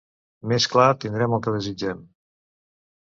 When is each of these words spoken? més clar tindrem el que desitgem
més 0.51 0.65
clar 0.75 0.87
tindrem 1.03 1.37
el 1.37 1.45
que 1.49 1.55
desitgem 1.59 2.03